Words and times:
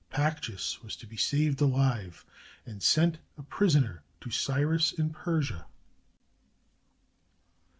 Pactyas 0.09 0.81
was 0.81 0.95
to 0.95 1.05
be 1.05 1.15
saved 1.15 1.61
alive, 1.61 2.25
and 2.65 2.81
sent 2.81 3.19
a 3.37 3.43
prisoner 3.43 4.01
to 4.21 4.31
Cyrus 4.31 4.91
in 4.93 5.11
Persia. 5.11 5.67